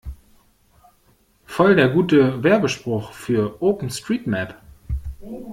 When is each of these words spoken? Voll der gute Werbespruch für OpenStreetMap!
Voll 1.45 1.75
der 1.75 1.87
gute 1.89 2.41
Werbespruch 2.43 3.11
für 3.13 3.61
OpenStreetMap! 3.61 4.59